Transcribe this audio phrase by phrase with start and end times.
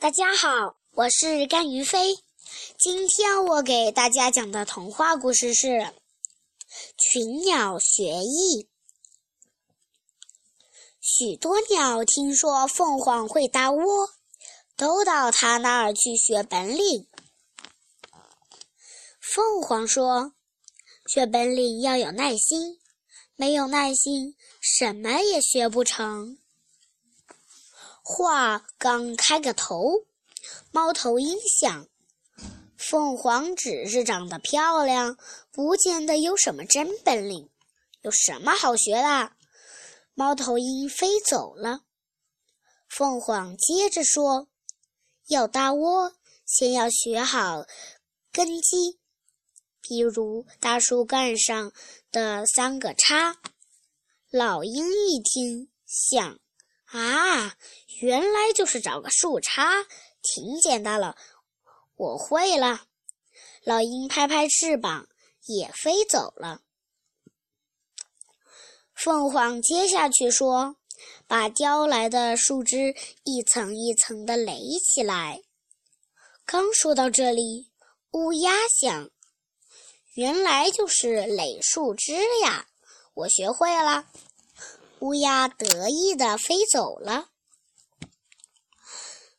[0.00, 2.14] 大家好，我是甘于飞。
[2.78, 5.66] 今天我给大家讲的童话故事是
[6.96, 8.62] 《群鸟学艺》。
[11.00, 14.10] 许多鸟听说凤凰会搭窝，
[14.76, 17.08] 都到它那儿去学本领。
[19.20, 20.32] 凤凰说
[21.12, 22.78] ：“学本领要有耐心，
[23.34, 26.38] 没有耐心，什么也学不成。”
[28.10, 30.06] 话刚开个头，
[30.72, 31.86] 猫头鹰想：
[32.74, 35.18] 凤凰只是长得漂亮，
[35.52, 37.50] 不见得有什么真本领，
[38.00, 39.32] 有什么好学的？
[40.14, 41.82] 猫头鹰飞走了。
[42.88, 44.48] 凤凰接着说
[45.28, 46.14] ：“要搭窝，
[46.46, 47.66] 先要学好
[48.32, 48.98] 根基，
[49.82, 51.72] 比如大树干上
[52.10, 53.36] 的三个叉。”
[54.32, 56.40] 老鹰一听，想。
[56.90, 57.54] 啊，
[58.00, 59.86] 原来就是找个树杈，
[60.22, 61.16] 挺简单了。
[61.96, 62.86] 我会了。
[63.62, 65.08] 老鹰拍拍翅膀，
[65.46, 66.62] 也飞走了。
[68.94, 70.76] 凤凰接下去说
[71.28, 75.42] ：“把叼来的树枝一层一层的垒起来。”
[76.46, 77.70] 刚说到这里，
[78.12, 79.10] 乌鸦想
[80.16, 82.66] ：“原来就是垒树枝呀！
[83.12, 84.06] 我学会了。”
[85.00, 87.28] 乌鸦得意地飞走了。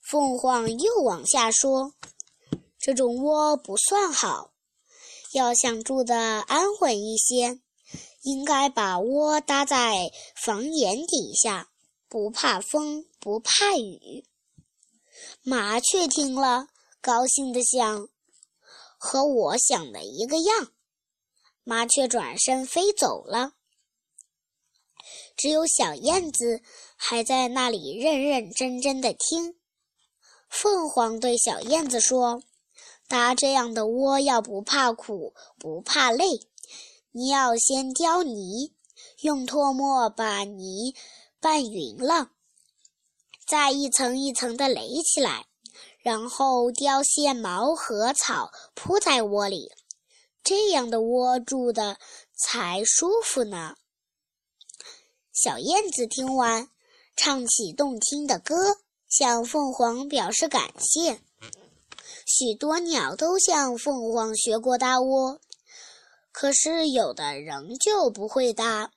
[0.00, 1.94] 凤凰又往下说
[2.78, 4.52] ：“这种窝不算好，
[5.32, 7.60] 要想住得安稳一些，
[8.22, 11.70] 应该把窝搭在房檐底下，
[12.08, 14.26] 不怕风，不怕雨。”
[15.42, 16.68] 麻雀听了，
[17.00, 18.08] 高兴地想
[18.98, 20.72] ：“和我想的一个样。”
[21.64, 23.54] 麻雀转身飞走了。
[25.36, 26.60] 只有小燕子
[26.96, 29.56] 还在那里认认真真的听。
[30.48, 32.42] 凤凰对小燕子说
[33.08, 36.26] ：“搭这样的窝要不怕苦，不怕累。
[37.12, 38.74] 你要先雕泥，
[39.22, 40.94] 用唾沫把泥
[41.40, 42.30] 拌匀了，
[43.46, 45.46] 再一层一层的垒起来，
[45.98, 49.70] 然后叼些毛和草铺在窝里，
[50.44, 51.98] 这样的窝住的
[52.34, 53.76] 才舒服呢。”
[55.32, 56.68] 小燕子听完，
[57.16, 58.76] 唱起动听的歌，
[59.08, 61.20] 向凤凰表示感谢。
[62.26, 65.40] 许多鸟都向凤凰学过搭窝，
[66.32, 68.92] 可是有的仍旧不会搭，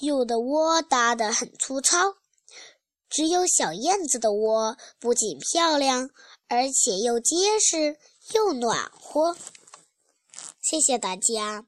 [0.00, 2.14] 有的窝搭得很粗糙。
[3.10, 6.10] 只有小燕子的窝不仅漂亮，
[6.48, 7.98] 而且又结实
[8.32, 9.36] 又暖和。
[10.62, 11.66] 谢谢大家。